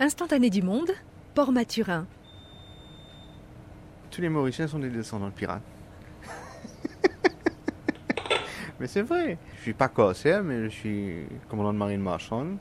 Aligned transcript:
Instantané 0.00 0.48
du 0.48 0.62
monde, 0.62 0.92
Port 1.34 1.50
Mathurin. 1.50 2.06
Tous 4.12 4.20
les 4.20 4.28
Mauriciens 4.28 4.68
sont 4.68 4.78
des 4.78 4.90
descendants 4.90 5.26
de 5.26 5.32
pirates. 5.32 5.60
mais 8.78 8.86
c'est 8.86 9.02
vrai. 9.02 9.38
Je 9.56 9.62
suis 9.62 9.72
pas 9.72 9.88
corsaire, 9.88 10.44
mais 10.44 10.64
je 10.64 10.68
suis 10.68 11.26
commandant 11.48 11.72
de 11.72 11.78
marine 11.78 12.00
marchande. 12.00 12.58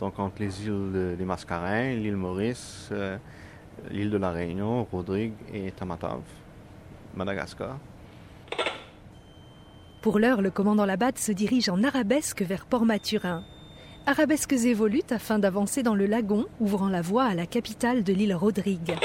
Donc 0.00 0.18
entre 0.18 0.40
les 0.40 0.66
îles 0.66 1.16
des 1.18 1.24
Mascarins, 1.26 1.92
l'île 1.92 2.16
Maurice, 2.16 2.88
euh, 2.90 3.18
l'île 3.90 4.10
de 4.10 4.16
la 4.16 4.30
Réunion, 4.30 4.84
Rodrigue 4.84 5.34
et 5.52 5.72
Tamatave, 5.72 6.22
Madagascar. 7.14 7.76
Pour 10.00 10.18
l'heure, 10.18 10.40
le 10.40 10.50
commandant 10.50 10.86
Labatte 10.86 11.18
se 11.18 11.32
dirige 11.32 11.68
en 11.68 11.84
arabesque 11.84 12.40
vers 12.40 12.64
Port-Mathurin. 12.64 13.44
Arabesques 14.04 14.52
évoluent 14.52 15.02
afin 15.10 15.38
d'avancer 15.38 15.84
dans 15.84 15.94
le 15.94 16.06
lagon, 16.06 16.46
ouvrant 16.58 16.88
la 16.88 17.02
voie 17.02 17.22
à 17.22 17.34
la 17.34 17.46
capitale 17.46 18.02
de 18.02 18.12
l'île 18.12 18.34
Rodrigue. 18.34 18.96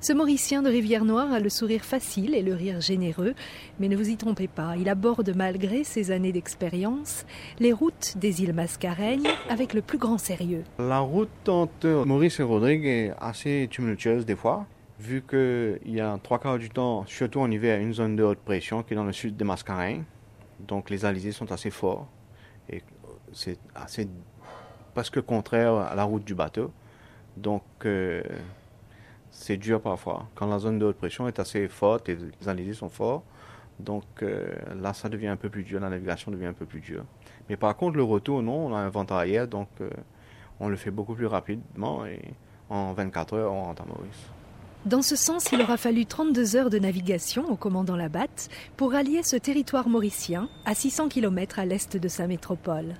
Ce 0.00 0.14
Mauricien 0.14 0.62
de 0.62 0.70
Rivière-Noire 0.70 1.30
a 1.32 1.38
le 1.38 1.50
sourire 1.50 1.84
facile 1.84 2.34
et 2.34 2.42
le 2.42 2.54
rire 2.54 2.80
généreux, 2.80 3.34
mais 3.78 3.88
ne 3.88 3.96
vous 3.96 4.08
y 4.08 4.16
trompez 4.16 4.48
pas, 4.48 4.74
il 4.78 4.88
aborde 4.88 5.34
malgré 5.36 5.84
ses 5.84 6.10
années 6.10 6.32
d'expérience 6.32 7.26
les 7.60 7.72
routes 7.72 8.14
des 8.16 8.42
îles 8.42 8.54
Mascareignes 8.54 9.28
avec 9.50 9.74
le 9.74 9.82
plus 9.82 9.98
grand 9.98 10.18
sérieux. 10.18 10.64
La 10.78 11.00
route 11.00 11.48
entre 11.48 12.04
Maurice 12.06 12.40
et 12.40 12.42
Rodrigue 12.42 12.86
est 12.86 13.12
assez 13.20 13.68
tumultueuse 13.70 14.24
des 14.24 14.34
fois, 14.34 14.66
vu 14.98 15.22
qu'il 15.22 15.94
y 15.94 16.00
a 16.00 16.18
trois 16.22 16.38
quarts 16.38 16.58
du 16.58 16.70
temps, 16.70 17.04
surtout 17.06 17.40
en 17.40 17.50
hiver, 17.50 17.78
une 17.80 17.92
zone 17.92 18.16
de 18.16 18.22
haute 18.22 18.40
pression 18.40 18.82
qui 18.82 18.94
est 18.94 18.96
dans 18.96 19.04
le 19.04 19.12
sud 19.12 19.36
des 19.36 19.44
Mascareignes. 19.44 20.04
Donc 20.66 20.88
les 20.88 21.04
alizés 21.04 21.32
sont 21.32 21.52
assez 21.52 21.70
forts 21.70 22.08
et 22.70 22.82
c'est 23.32 23.58
assez 23.74 24.08
presque 24.94 25.20
contraire 25.22 25.74
à 25.74 25.94
la 25.94 26.04
route 26.04 26.24
du 26.24 26.34
bateau. 26.34 26.72
Donc 27.36 27.62
euh, 27.84 28.22
c'est 29.30 29.56
dur 29.56 29.80
parfois. 29.80 30.26
Quand 30.34 30.46
la 30.46 30.58
zone 30.58 30.78
de 30.78 30.86
haute 30.86 30.96
pression 30.96 31.26
est 31.28 31.38
assez 31.38 31.68
forte 31.68 32.08
et 32.08 32.16
les 32.16 32.48
alizés 32.48 32.74
sont 32.74 32.88
forts, 32.88 33.24
donc 33.80 34.04
euh, 34.22 34.46
là, 34.80 34.92
ça 34.92 35.08
devient 35.08 35.28
un 35.28 35.36
peu 35.36 35.48
plus 35.48 35.64
dur, 35.64 35.80
la 35.80 35.88
navigation 35.88 36.30
devient 36.30 36.46
un 36.46 36.52
peu 36.52 36.66
plus 36.66 36.80
dure. 36.80 37.04
Mais 37.48 37.56
par 37.56 37.76
contre, 37.76 37.96
le 37.96 38.02
retour, 38.02 38.42
non, 38.42 38.66
on 38.66 38.74
a 38.74 38.78
un 38.78 38.88
vent 38.88 39.06
arrière, 39.10 39.48
donc 39.48 39.68
euh, 39.80 39.90
on 40.60 40.68
le 40.68 40.76
fait 40.76 40.90
beaucoup 40.90 41.14
plus 41.14 41.26
rapidement 41.26 42.06
et 42.06 42.20
en 42.68 42.92
24 42.92 43.34
heures, 43.34 43.52
on 43.52 43.64
rentre 43.64 43.82
à 43.82 43.86
Maurice. 43.86 44.30
Dans 44.84 45.02
ce 45.02 45.14
sens, 45.14 45.52
il 45.52 45.60
aura 45.62 45.76
fallu 45.76 46.06
32 46.06 46.56
heures 46.56 46.70
de 46.70 46.78
navigation 46.78 47.48
au 47.48 47.56
commandant 47.56 47.94
Labatte 47.94 48.48
pour 48.76 48.94
allier 48.94 49.22
ce 49.22 49.36
territoire 49.36 49.88
mauricien 49.88 50.48
à 50.64 50.74
600 50.74 51.08
km 51.08 51.60
à 51.60 51.64
l'est 51.64 51.96
de 51.96 52.08
sa 52.08 52.26
métropole. 52.26 52.94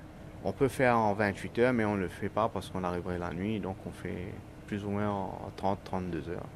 On 0.45 0.51
peut 0.51 0.67
faire 0.67 0.97
en 0.97 1.13
28 1.13 1.59
heures, 1.59 1.73
mais 1.73 1.85
on 1.85 1.95
ne 1.95 2.01
le 2.01 2.09
fait 2.09 2.29
pas 2.29 2.49
parce 2.49 2.69
qu'on 2.69 2.83
arriverait 2.83 3.17
la 3.17 3.31
nuit, 3.33 3.59
donc 3.59 3.77
on 3.85 3.91
fait 3.91 4.33
plus 4.67 4.83
ou 4.83 4.89
moins 4.89 5.09
en 5.09 5.51
30-32 5.57 6.29
heures. 6.29 6.47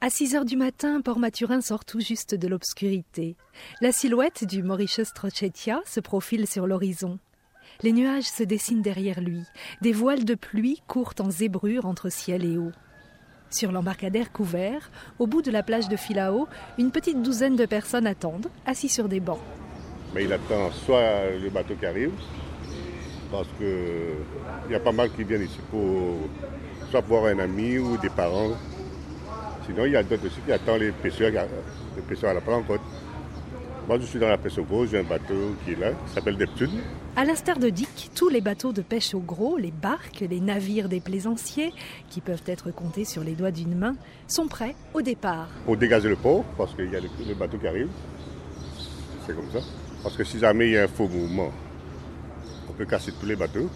À 0.00 0.10
6 0.10 0.34
heures 0.34 0.44
du 0.44 0.56
matin, 0.56 1.00
Port-Mathurin 1.00 1.60
sort 1.60 1.84
tout 1.84 2.00
juste 2.00 2.34
de 2.34 2.48
l'obscurité. 2.48 3.36
La 3.80 3.92
silhouette 3.92 4.44
du 4.44 4.64
Mauritius 4.64 5.12
Trochetia 5.12 5.80
se 5.86 6.00
profile 6.00 6.48
sur 6.48 6.66
l'horizon. 6.66 7.20
Les 7.82 7.92
nuages 7.92 8.24
se 8.24 8.42
dessinent 8.42 8.82
derrière 8.82 9.20
lui. 9.20 9.44
Des 9.80 9.92
voiles 9.92 10.24
de 10.24 10.34
pluie 10.34 10.82
courent 10.88 11.14
en 11.20 11.30
zébrure 11.30 11.86
entre 11.86 12.08
ciel 12.08 12.44
et 12.44 12.58
eau. 12.58 12.72
Sur 13.48 13.70
l'embarcadère 13.70 14.32
couvert, 14.32 14.90
au 15.20 15.28
bout 15.28 15.42
de 15.42 15.52
la 15.52 15.62
plage 15.62 15.88
de 15.88 15.96
Filao, 15.96 16.48
une 16.78 16.90
petite 16.90 17.22
douzaine 17.22 17.54
de 17.54 17.66
personnes 17.66 18.06
attendent, 18.06 18.50
assis 18.66 18.88
sur 18.88 19.08
des 19.08 19.20
bancs. 19.20 19.38
Mais 20.14 20.24
il 20.24 20.32
attend 20.32 20.70
soit 20.70 21.30
le 21.42 21.48
bateau 21.48 21.74
qui 21.74 21.86
arrive, 21.86 22.12
parce 23.30 23.48
qu'il 23.56 24.70
y 24.70 24.74
a 24.74 24.80
pas 24.80 24.92
mal 24.92 25.10
qui 25.10 25.24
viennent 25.24 25.42
ici 25.42 25.58
pour 25.70 26.28
soit 26.90 27.00
voir 27.00 27.26
un 27.26 27.38
ami 27.38 27.78
ou 27.78 27.96
des 27.96 28.10
parents. 28.10 28.50
Sinon, 29.64 29.86
il 29.86 29.92
y 29.92 29.96
a 29.96 30.02
d'autres 30.02 30.26
aussi 30.26 30.40
qui 30.44 30.52
attendent 30.52 30.80
les 30.80 30.92
pêcheurs, 30.92 31.30
les 31.30 32.02
pêcheurs 32.02 32.30
à 32.30 32.34
la 32.34 32.40
planque. 32.40 32.66
Moi, 33.88 33.98
je 33.98 34.04
suis 34.04 34.18
dans 34.18 34.28
la 34.28 34.38
pêche 34.38 34.58
au 34.58 34.64
gros, 34.64 34.86
j'ai 34.86 34.98
un 34.98 35.04
bateau 35.04 35.56
qui 35.64 35.72
est 35.72 35.80
là, 35.80 35.92
qui 35.92 36.12
s'appelle 36.12 36.36
Neptune. 36.36 36.82
À 37.16 37.24
l'instar 37.24 37.58
de 37.58 37.68
Dick, 37.68 38.10
tous 38.14 38.28
les 38.28 38.40
bateaux 38.40 38.72
de 38.72 38.82
pêche 38.82 39.14
au 39.14 39.20
gros, 39.20 39.56
les 39.56 39.72
barques, 39.72 40.24
les 40.28 40.40
navires 40.40 40.88
des 40.88 41.00
plaisanciers, 41.00 41.72
qui 42.10 42.20
peuvent 42.20 42.44
être 42.46 42.70
comptés 42.70 43.04
sur 43.04 43.24
les 43.24 43.32
doigts 43.32 43.50
d'une 43.50 43.76
main, 43.76 43.96
sont 44.28 44.46
prêts 44.46 44.76
au 44.94 45.02
départ. 45.02 45.48
Pour 45.64 45.76
dégager 45.76 46.08
le 46.08 46.16
port, 46.16 46.44
parce 46.56 46.74
qu'il 46.74 46.90
y 46.90 46.96
a 46.96 47.00
le 47.00 47.34
bateau 47.34 47.58
qui 47.58 47.66
arrive. 47.66 47.88
C'est 49.26 49.34
comme 49.34 49.50
ça. 49.52 49.60
Parce 50.02 50.16
que 50.16 50.24
si 50.24 50.38
jamais 50.38 50.66
il 50.66 50.72
y 50.72 50.78
a 50.78 50.84
un 50.84 50.88
faux 50.88 51.08
mouvement, 51.08 51.52
on 52.68 52.72
peut 52.72 52.86
casser 52.86 53.12
tous 53.12 53.26
les 53.26 53.36
bateaux. 53.36 53.70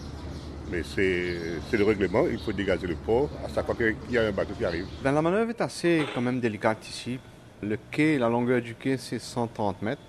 Mais 0.69 0.83
c'est 0.83 1.77
le 1.77 1.83
règlement, 1.85 2.25
il 2.29 2.37
faut 2.39 2.51
dégager 2.51 2.87
le 2.87 2.95
port 2.95 3.29
à 3.45 3.47
chaque 3.47 3.65
fois 3.65 3.73
qu'il 3.73 3.95
y 4.09 4.17
a 4.17 4.23
un 4.23 4.31
bateau 4.33 4.53
qui 4.53 4.65
arrive. 4.65 4.85
Ben, 5.01 5.13
la 5.13 5.21
manœuvre 5.21 5.51
est 5.51 5.61
assez 5.61 6.05
quand 6.13 6.19
même 6.19 6.41
délicate 6.41 6.85
ici. 6.89 7.19
Le 7.63 7.77
quai, 7.89 8.17
la 8.17 8.27
longueur 8.27 8.61
du 8.61 8.75
quai, 8.75 8.97
c'est 8.97 9.17
130 9.19 9.81
mètres. 9.81 10.01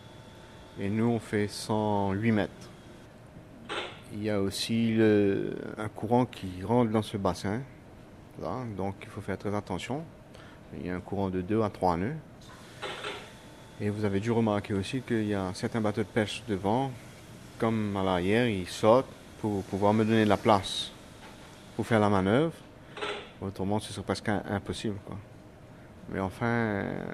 Et 0.81 0.89
nous, 0.89 1.07
on 1.07 1.21
fait 1.21 1.47
108 1.47 2.33
mètres. 2.33 2.53
Il 4.13 4.25
y 4.25 4.31
a 4.31 4.41
aussi 4.41 4.97
un 5.77 5.89
courant 5.89 6.27
qui 6.27 6.49
rentre 6.65 6.91
dans 6.91 7.03
ce 7.03 7.17
bassin. 7.17 7.61
Là, 8.43 8.65
donc, 8.77 8.97
il 9.03 9.09
faut 9.09 9.21
faire 9.21 9.39
très 9.39 9.55
attention. 9.55 10.03
Il 10.77 10.87
y 10.87 10.91
a 10.91 10.97
un 10.97 11.01
courant 11.01 11.31
de 11.31 11.41
2 11.41 11.63
à 11.63 11.71
3 11.71 11.99
nœuds. 11.99 12.17
Et 13.81 13.91
vous 13.91 14.05
avez 14.05 14.19
dû 14.19 14.33
remarquer 14.33 14.75
aussi 14.75 15.03
qu'il 15.03 15.27
y 15.27 15.35
a 15.35 15.53
certains 15.55 15.81
bateaux 15.81 16.03
de 16.03 16.09
pêche 16.09 16.43
devant, 16.49 16.91
comme 17.59 17.97
à 17.97 18.03
l'arrière, 18.03 18.49
ils 18.49 18.67
sortent 18.67 19.07
pour 19.41 19.63
pouvoir 19.65 19.95
me 19.95 20.05
donner 20.05 20.25
de 20.25 20.29
la 20.29 20.37
place 20.37 20.91
pour 21.77 21.87
faire 21.87 22.01
la 22.01 22.09
manœuvre. 22.09 22.53
Autrement, 23.41 23.79
ce 23.79 23.93
serait 23.93 24.03
presque 24.03 24.29
impossible. 24.29 24.97
Quoi. 25.07 25.17
Mais 26.11 26.19
enfin, 26.19 26.47
euh, 26.47 27.05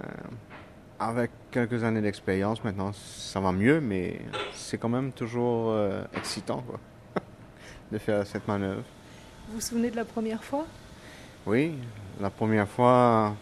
avec 0.98 1.30
quelques 1.50 1.84
années 1.84 2.00
d'expérience 2.00 2.64
maintenant, 2.64 2.92
ça 2.94 3.40
va 3.40 3.52
mieux, 3.52 3.82
mais 3.82 4.22
c'est 4.54 4.78
quand 4.78 4.88
même 4.88 5.12
toujours 5.12 5.68
euh, 5.68 6.02
excitant 6.16 6.62
quoi, 6.62 6.80
de 7.92 7.98
faire 7.98 8.26
cette 8.26 8.48
manœuvre. 8.48 8.84
Vous 9.48 9.56
vous 9.56 9.60
souvenez 9.60 9.90
de 9.90 9.96
la 9.96 10.06
première 10.06 10.42
fois? 10.42 10.64
Oui, 11.46 11.74
la 12.22 12.30
première 12.30 12.68
fois, 12.68 13.34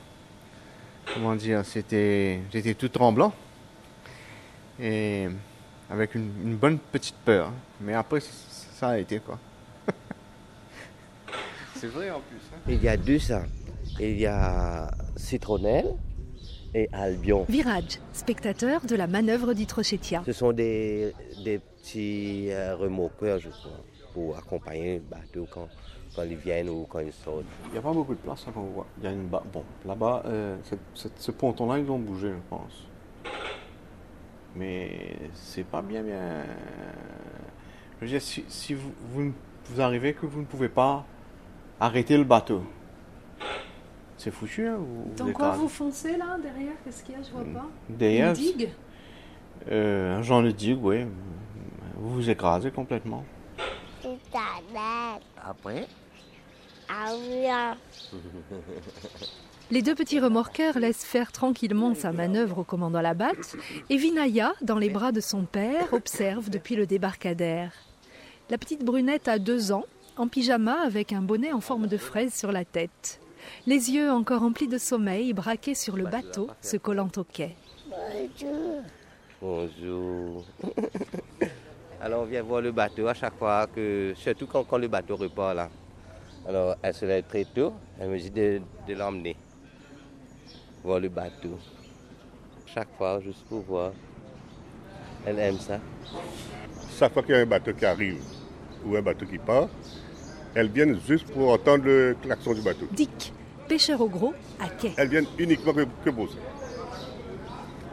comment 1.15 1.35
dire, 1.37 1.65
c'était, 1.65 2.41
j'étais 2.53 2.75
tout 2.75 2.89
tremblant 2.89 3.33
et 4.81 5.29
avec 5.91 6.15
une, 6.15 6.31
une 6.45 6.57
bonne 6.57 6.79
petite 6.79 7.17
peur. 7.25 7.53
Mais 7.81 7.95
après, 7.95 8.21
ça 8.21 8.89
a 8.91 8.99
été 8.99 9.19
quoi. 9.21 9.39
c'est 11.77 11.87
vrai 11.89 12.11
en 12.11 12.21
plus. 12.21 12.39
hein. 12.55 12.59
Il 12.69 12.83
y 12.83 12.89
a 12.89 12.97
deux 12.97 13.19
ça. 13.19 13.45
Il 14.01 14.19
y 14.19 14.27
a 14.27 14.91
Citronnelle 15.17 15.93
et 16.75 16.89
Albion. 16.93 17.45
Virage, 17.49 17.99
spectateur 18.13 18.81
de 18.87 18.97
la 18.97 19.07
manœuvre 19.07 19.53
du 19.53 19.67
Trochetia. 19.67 20.23
Ce 20.25 20.33
sont 20.33 20.53
des, 20.53 21.13
des 21.45 21.61
petits 21.83 22.47
euh, 22.51 22.77
remorqueurs, 22.77 23.39
je 23.39 23.49
crois, 23.51 23.73
pour 24.15 24.37
accompagner 24.39 24.95
le 24.97 25.01
bateau 25.01 25.47
quand, 25.51 25.69
quand 26.15 26.23
ils 26.23 26.37
viennent 26.37 26.69
ou 26.71 26.87
quand 26.89 27.01
ils 27.01 27.13
sortent. 27.13 27.45
Il 27.67 27.73
n'y 27.73 27.79
a 27.79 27.83
pas 27.83 27.93
beaucoup 27.93 28.15
de 28.15 28.21
place 28.21 28.47
là 28.47 28.53
qu'on 28.53 28.63
voit. 28.63 28.87
Il 28.99 29.05
y 29.05 29.07
a 29.09 29.13
une 29.13 29.27
ba- 29.27 29.43
Bon, 29.53 29.65
là-bas, 29.85 30.23
euh, 30.27 30.57
ce 30.95 31.31
ponton-là, 31.33 31.79
ils 31.79 31.91
ont 31.91 31.99
bougé, 31.99 32.29
je 32.31 32.49
pense. 32.49 32.87
Mais 34.55 35.17
c'est 35.35 35.65
pas 35.65 35.83
bien, 35.83 36.03
bien. 36.03 36.45
Je 38.01 38.05
veux 38.05 38.11
dire, 38.11 38.21
si, 38.23 38.45
si 38.49 38.75
vous, 38.75 38.93
vous, 39.13 39.81
arrivez 39.81 40.13
que 40.13 40.27
vous 40.27 40.41
ne 40.41 40.45
pouvez 40.47 40.69
pas 40.69 41.05
arrêter 41.81 42.17
le 42.19 42.25
bateau, 42.25 42.63
c'est 44.19 44.31
foutu, 44.31 44.67
hein? 44.69 44.77
Vous, 44.79 45.13
Dans 45.17 45.25
vous 45.25 45.33
quoi 45.33 45.47
écrasez. 45.47 45.63
vous 45.63 45.69
foncez 45.69 46.17
là, 46.17 46.37
derrière? 46.41 46.75
Qu'est-ce 46.85 47.03
qu'il 47.03 47.15
y 47.15 47.19
a? 47.19 47.23
Je 47.23 47.31
vois 47.31 47.45
pas. 47.45 47.67
Derrière, 47.89 48.29
Une 48.29 48.35
digue? 48.35 48.69
euh, 49.71 50.19
un 50.19 50.23
genre 50.23 50.43
de 50.43 50.51
digue, 50.51 50.79
oui. 50.85 51.07
Vous 52.03 52.15
vous 52.15 52.31
écrasez 52.31 52.73
complètement. 52.73 53.25
Après, 55.41 55.87
Les 59.71 59.83
deux 59.83 59.95
petits 59.95 60.19
remorqueurs 60.19 60.81
laissent 60.81 61.05
faire 61.05 61.31
tranquillement 61.31 61.95
sa 61.95 62.11
manœuvre 62.11 62.59
au 62.59 62.65
commandant 62.65 63.01
Labatte 63.01 63.55
et 63.89 63.97
Vinaya, 63.97 64.53
dans 64.63 64.79
les 64.79 64.91
bras 64.91 65.13
de 65.13 65.21
son 65.21 65.45
père, 65.45 65.93
observe 65.93 66.51
depuis 66.51 66.75
le 66.75 66.87
débarcadère. 66.87 67.73
La 68.51 68.59
petite 68.59 68.85
brunette 68.85 69.29
a 69.29 69.39
deux 69.39 69.71
ans, 69.71 69.85
en 70.17 70.27
pyjama 70.27 70.81
avec 70.85 71.13
un 71.13 71.23
bonnet 71.23 71.53
en 71.53 71.61
forme 71.61 71.87
de 71.87 71.99
fraise 71.99 72.35
sur 72.35 72.51
la 72.51 72.65
tête. 72.65 73.21
Les 73.69 73.93
yeux 73.93 74.11
encore 74.11 74.41
remplis 74.41 74.67
de 74.67 74.79
sommeil, 74.79 75.35
braqués 75.35 75.77
sur 75.77 75.97
le 75.97 76.07
bateau, 76.07 76.51
se 76.63 76.77
collant 76.77 77.11
au 77.17 77.23
quai. 77.23 77.55
bonjour. 79.41 80.45
Alors 82.03 82.23
on 82.23 82.25
vient 82.25 82.43
voir 82.43 82.61
le 82.61 82.73
bateau 82.73 83.07
à 83.07 83.15
chaque 83.15 83.39
fois, 83.39 83.69
que, 83.73 84.13
surtout 84.17 84.49
quand, 84.49 84.65
quand 84.65 84.77
le 84.77 84.89
bateau 84.89 85.15
repart 85.15 85.55
là. 85.55 85.71
Alors 86.49 86.75
elle 86.83 86.95
se 86.95 87.05
lève 87.05 87.25
très 87.29 87.45
tôt, 87.45 87.73
elle 88.01 88.11
me 88.11 88.19
dit 88.19 88.31
de, 88.31 88.61
de 88.89 88.95
l'emmener 88.95 89.37
voir 90.83 90.99
le 90.99 91.09
bateau. 91.09 91.59
Chaque 92.67 92.89
fois, 92.99 93.21
juste 93.21 93.45
pour 93.49 93.61
voir. 93.61 93.93
Elle 95.25 95.39
aime 95.39 95.59
ça. 95.59 95.79
Chaque 96.99 97.13
fois 97.13 97.23
qu'il 97.23 97.37
y 97.37 97.39
a 97.39 97.43
un 97.43 97.47
bateau 97.47 97.73
qui 97.73 97.87
arrive, 97.87 98.21
ou 98.85 98.97
un 98.97 99.03
bateau 99.03 99.25
qui 99.25 99.39
part, 99.39 99.69
elles 100.55 100.69
viennent 100.69 100.99
juste 101.07 101.31
pour 101.33 101.53
entendre 101.53 101.85
le 101.85 102.17
klaxon 102.21 102.55
du 102.55 102.63
bateau. 102.63 102.87
Dick, 102.91 103.33
pêcheur 103.69 104.01
au 104.01 104.09
gros, 104.09 104.35
à 104.59 104.69
quai. 104.69 104.93
Elles 104.97 105.09
viennent 105.09 105.29
uniquement 105.39 105.73
que, 105.73 105.87
que 106.05 106.11
pour 106.11 106.29
ça. 106.29 106.39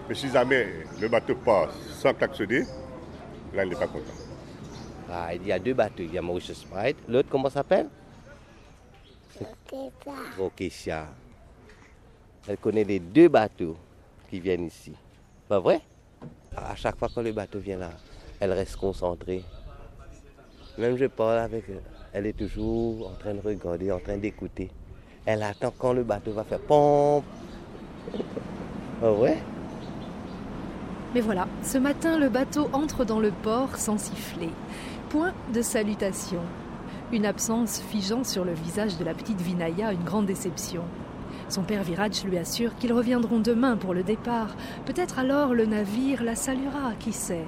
Mais 0.07 0.15
si 0.15 0.29
jamais 0.29 0.67
le 0.99 1.07
bateau 1.07 1.35
passe 1.35 1.75
sans 2.01 2.13
klaxonner, 2.15 2.63
là, 3.53 3.63
il 3.63 3.69
n'est 3.69 3.75
pas 3.75 3.87
content. 3.87 4.13
Ah, 5.11 5.33
il 5.33 5.45
y 5.45 5.51
a 5.51 5.59
deux 5.59 5.73
bateaux. 5.73 6.03
Il 6.03 6.13
y 6.13 6.17
a 6.17 6.21
Mauritius 6.21 6.63
Pride. 6.65 6.97
L'autre, 7.07 7.29
comment 7.29 7.49
s'appelle? 7.49 7.87
Rokesha. 10.37 11.07
Elle 12.47 12.57
connaît 12.57 12.83
les 12.83 12.99
deux 12.99 13.27
bateaux 13.27 13.77
qui 14.29 14.39
viennent 14.39 14.65
ici. 14.65 14.93
Pas 15.47 15.59
vrai? 15.59 15.81
À 16.55 16.75
chaque 16.75 16.97
fois 16.97 17.09
que 17.09 17.19
le 17.19 17.31
bateau 17.31 17.59
vient 17.59 17.77
là, 17.77 17.91
elle 18.39 18.51
reste 18.53 18.75
concentrée. 18.75 19.43
Même 20.77 20.97
je 20.97 21.05
parle 21.05 21.39
avec 21.39 21.65
elle, 21.69 21.81
elle 22.13 22.25
est 22.25 22.37
toujours 22.37 23.09
en 23.09 23.13
train 23.15 23.33
de 23.33 23.41
regarder, 23.41 23.91
en 23.91 23.99
train 23.99 24.17
d'écouter. 24.17 24.71
Elle 25.25 25.43
attend 25.43 25.73
quand 25.77 25.93
le 25.93 26.03
bateau 26.03 26.31
va 26.31 26.43
faire 26.43 26.59
pompe. 26.59 27.25
Pas 29.01 29.11
vrai? 29.11 29.37
Mais 31.15 31.21
voilà, 31.21 31.47
ce 31.63 31.79
matin, 31.79 32.19
le 32.19 32.29
bateau 32.29 32.69
entre 32.71 33.03
dans 33.03 33.19
le 33.19 33.31
port 33.31 33.77
sans 33.77 33.97
siffler. 33.97 34.51
Point 35.09 35.33
de 35.53 35.63
salutation. 35.63 36.41
Une 37.11 37.25
absence 37.25 37.81
figeant 37.81 38.23
sur 38.23 38.45
le 38.45 38.53
visage 38.53 38.97
de 38.97 39.03
la 39.03 39.15
petite 39.15 39.41
Vinaya, 39.41 39.91
une 39.91 40.03
grande 40.03 40.27
déception. 40.27 40.83
Son 41.47 41.63
père 41.63 41.81
Viraj 41.81 42.23
lui 42.25 42.37
assure 42.37 42.75
qu'ils 42.75 42.93
reviendront 42.93 43.39
demain 43.39 43.75
pour 43.75 43.95
le 43.95 44.03
départ. 44.03 44.55
Peut-être 44.85 45.17
alors 45.17 45.55
le 45.55 45.65
navire 45.65 46.23
la 46.23 46.35
saluera, 46.35 46.93
qui 46.99 47.11
sait. 47.11 47.45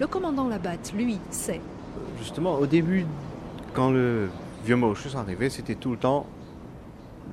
Le 0.00 0.06
commandant 0.06 0.46
Labatte, 0.46 0.92
lui, 0.94 1.18
sait. 1.30 1.62
Justement, 2.18 2.56
au 2.56 2.66
début, 2.66 3.06
quand 3.72 3.90
le 3.90 4.28
vieux 4.66 4.76
Mauritius 4.76 5.16
arrivait, 5.16 5.48
c'était 5.48 5.76
tout 5.76 5.92
le 5.92 5.96
temps 5.96 6.26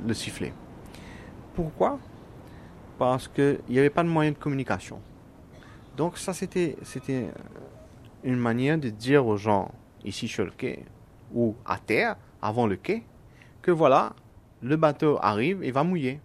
le 0.07 0.13
sifflet. 0.13 0.53
Pourquoi? 1.53 1.99
Parce 2.97 3.27
qu'il 3.27 3.59
n'y 3.67 3.79
avait 3.79 3.89
pas 3.89 4.03
de 4.03 4.07
moyen 4.07 4.31
de 4.31 4.37
communication. 4.37 5.01
Donc 5.95 6.17
ça, 6.17 6.33
c'était, 6.33 6.75
c'était 6.83 7.29
une 8.23 8.37
manière 8.37 8.77
de 8.77 8.89
dire 8.89 9.25
aux 9.25 9.37
gens 9.37 9.71
ici 10.03 10.27
sur 10.27 10.45
le 10.45 10.51
quai 10.51 10.85
ou 11.33 11.55
à 11.65 11.77
terre, 11.77 12.17
avant 12.41 12.67
le 12.67 12.75
quai, 12.75 13.03
que 13.61 13.71
voilà, 13.71 14.13
le 14.61 14.75
bateau 14.75 15.17
arrive 15.21 15.63
et 15.63 15.71
va 15.71 15.83
mouiller. 15.83 16.19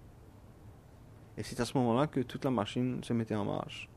Et 1.36 1.42
c'est 1.42 1.60
à 1.60 1.64
ce 1.64 1.76
moment-là 1.78 2.06
que 2.06 2.20
toute 2.20 2.44
la 2.44 2.50
machine 2.50 3.02
se 3.02 3.12
mettait 3.12 3.34
en 3.34 3.44
marche 3.44 3.88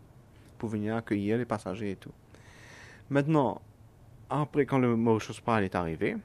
pour 0.58 0.70
venir 0.70 0.96
accueillir 0.96 1.38
les 1.38 1.46
passagers 1.46 1.92
et 1.92 1.96
tout. 1.96 2.14
Maintenant, 3.10 3.62
après, 4.30 4.66
quand 4.66 4.80
le 4.80 4.96
Mauritius 4.96 5.42
Pride 5.42 5.64
est 5.64 5.76
arrivé, 5.76 6.16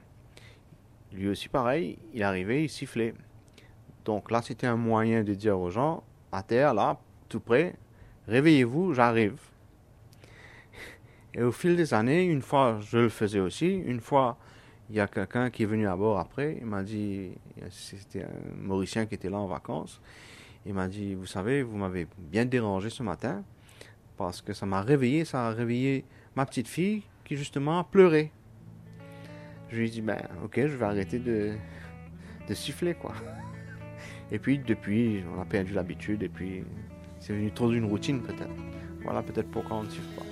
lui 1.11 1.27
aussi 1.27 1.49
pareil, 1.49 1.97
il 2.13 2.23
arrivait, 2.23 2.63
il 2.63 2.69
sifflait. 2.69 3.13
Donc 4.05 4.31
là, 4.31 4.41
c'était 4.41 4.67
un 4.67 4.77
moyen 4.77 5.23
de 5.23 5.33
dire 5.33 5.59
aux 5.59 5.69
gens, 5.69 6.03
à 6.31 6.41
terre, 6.41 6.73
là, 6.73 6.99
tout 7.27 7.39
près, 7.39 7.75
réveillez-vous, 8.29 8.93
j'arrive. 8.93 9.39
Et 11.33 11.43
au 11.43 11.51
fil 11.51 11.75
des 11.75 11.93
années, 11.93 12.23
une 12.23 12.41
fois, 12.41 12.79
je 12.81 12.97
le 12.97 13.09
faisais 13.09 13.39
aussi. 13.39 13.67
Une 13.67 13.99
fois, 13.99 14.37
il 14.89 14.95
y 14.95 14.99
a 14.99 15.07
quelqu'un 15.07 15.49
qui 15.49 15.63
est 15.63 15.67
venu 15.67 15.87
à 15.87 15.95
bord 15.95 16.19
après. 16.19 16.57
Il 16.59 16.65
m'a 16.65 16.83
dit, 16.83 17.31
c'était 17.69 18.23
un 18.23 18.55
Mauricien 18.57 19.05
qui 19.05 19.15
était 19.15 19.29
là 19.29 19.37
en 19.37 19.47
vacances. 19.47 20.01
Il 20.65 20.73
m'a 20.73 20.87
dit, 20.87 21.13
vous 21.13 21.27
savez, 21.27 21.61
vous 21.61 21.77
m'avez 21.77 22.07
bien 22.17 22.45
dérangé 22.45 22.89
ce 22.89 23.03
matin 23.03 23.43
parce 24.17 24.41
que 24.41 24.53
ça 24.53 24.65
m'a 24.65 24.81
réveillé, 24.81 25.23
ça 25.23 25.47
a 25.47 25.51
réveillé 25.51 26.03
ma 26.35 26.45
petite 26.45 26.67
fille 26.67 27.03
qui 27.23 27.37
justement 27.37 27.83
pleurait. 27.83 28.31
Je 29.69 29.77
lui 29.77 29.87
ai 29.87 29.89
dit, 29.89 30.01
ben 30.01 30.17
ok, 30.43 30.55
je 30.55 30.75
vais 30.75 30.85
arrêter 30.85 31.19
de, 31.19 31.53
siffler 32.53 32.95
quoi. 32.95 33.13
Et 34.31 34.39
puis 34.39 34.57
depuis, 34.57 35.23
on 35.35 35.41
a 35.41 35.45
perdu 35.45 35.73
l'habitude 35.73 36.23
et 36.23 36.29
puis 36.29 36.63
c'est 37.19 37.33
devenu 37.33 37.51
trop 37.51 37.69
d'une 37.71 37.85
routine 37.85 38.21
peut-être. 38.21 38.49
Voilà 39.03 39.21
peut-être 39.23 39.49
pourquoi 39.49 39.77
on 39.77 39.83
ne 39.83 39.89
siffle 39.89 40.15
pas. 40.17 40.25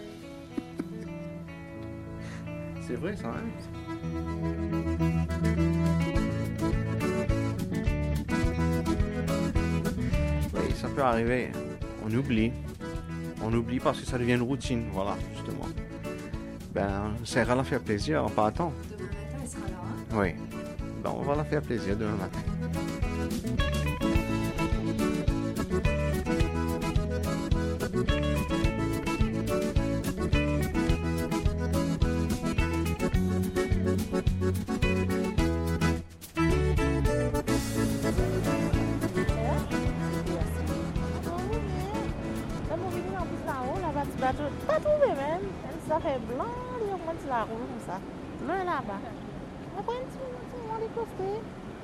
C'est 2.81 2.95
vrai 2.95 3.15
ça, 3.17 3.27
hein 3.27 4.47
Oui, 10.53 10.71
ça 10.75 10.87
peut 10.89 11.01
arriver. 11.03 11.49
On 12.05 12.13
oublie. 12.13 12.51
On 13.41 13.53
oublie 13.53 13.79
parce 13.79 13.99
que 13.99 14.05
ça 14.05 14.17
devient 14.17 14.33
une 14.33 14.41
routine, 14.41 14.85
voilà, 14.91 15.15
justement. 15.35 15.67
Ben, 16.73 17.13
ça 17.23 17.41
ira 17.41 17.55
la 17.55 17.63
faire 17.63 17.81
plaisir 17.81 18.23
en 18.23 18.29
partant. 18.29 18.71
Demain 18.89 19.03
matin, 19.09 19.37
elle 19.41 19.49
sera 19.49 19.67
là. 19.67 19.73
hein. 19.83 20.17
Oui. 20.19 20.29
Ben, 21.03 21.11
on 21.15 21.21
va 21.23 21.35
la 21.35 21.43
faire 21.45 21.61
plaisir 21.61 21.95
demain 21.97 22.15
matin. 22.15 22.39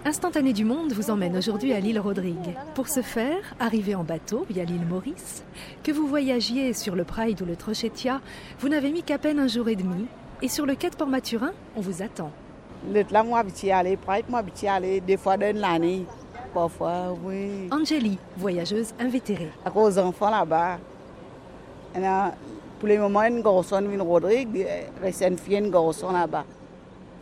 Instantané 0.05 0.51
du 0.51 0.65
Monde 0.65 0.91
vous 0.91 1.09
emmène 1.09 1.37
aujourd'hui 1.37 1.73
à 1.73 1.79
l'île 1.79 1.99
Rodrigue. 1.99 2.55
Pour 2.75 2.89
ce 2.89 3.01
faire, 3.01 3.55
arrivé 3.59 3.95
en 3.95 4.03
bateau 4.03 4.45
via 4.49 4.65
l'île 4.65 4.85
Maurice, 4.85 5.43
que 5.83 5.91
vous 5.91 6.07
voyagiez 6.07 6.73
sur 6.73 6.95
le 6.95 7.03
Pride 7.03 7.41
ou 7.41 7.45
le 7.45 7.55
Trochetia, 7.55 8.19
vous 8.59 8.67
n'avez 8.67 8.91
mis 8.91 9.01
qu'à 9.01 9.17
peine 9.17 9.39
un 9.39 9.47
jour 9.47 9.69
et 9.69 9.75
demi. 9.75 10.05
Et 10.41 10.49
sur 10.49 10.65
le 10.65 10.75
quai 10.75 10.89
de 10.89 10.95
Port-Maturin, 10.95 11.53
on 11.75 11.81
vous 11.81 12.01
attend. 12.01 12.31
Là, 12.91 13.23
moi, 13.23 13.39
habitué 13.39 13.71
à 13.71 13.77
aller, 13.77 13.95
Pride, 13.95 14.25
moi, 14.27 14.39
habitué 14.39 14.67
à 14.67 14.73
aller 14.73 14.99
deux 14.99 15.15
fois 15.15 15.37
dans 15.37 15.55
l'année. 15.55 16.05
Parfois, 16.53 17.15
oui. 17.23 17.69
Angélie, 17.71 18.19
voyageuse 18.37 18.93
invétérée. 18.99 19.51
À 19.63 19.71
cause 19.71 19.95
des 19.95 20.01
enfants 20.01 20.29
là-bas. 20.29 20.79
Pour 22.79 22.89
le 22.89 22.99
moment, 22.99 23.23
une 23.23 23.41
garçon 23.41 23.81
vient 23.81 24.03
Rodrigue, 24.03 24.67
reste 25.01 25.21
une 25.21 25.37
fille, 25.37 25.59
une 25.59 25.71
garçon 25.71 26.11
là-bas. 26.11 26.43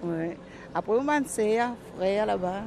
Oui. 0.04 0.36
Après, 0.74 0.94
on 0.94 1.04
m'a 1.04 1.16
un 1.16 1.24
frère 1.24 1.76
là-bas. 2.26 2.62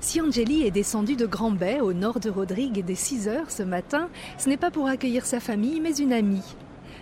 Si 0.00 0.20
Angélie 0.20 0.66
est 0.66 0.70
descendue 0.70 1.16
de 1.16 1.26
Grand 1.26 1.50
Bay, 1.50 1.80
au 1.80 1.92
nord 1.92 2.20
de 2.20 2.28
Rodrigue, 2.28 2.84
dès 2.84 2.94
6 2.94 3.28
heures 3.28 3.50
ce 3.50 3.62
matin, 3.62 4.10
ce 4.38 4.48
n'est 4.48 4.56
pas 4.56 4.70
pour 4.70 4.86
accueillir 4.86 5.24
sa 5.24 5.40
famille, 5.40 5.80
mais 5.80 5.96
une 5.96 6.12
amie. 6.12 6.56